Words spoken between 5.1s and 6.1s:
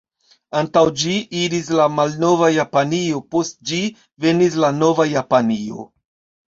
Japanio.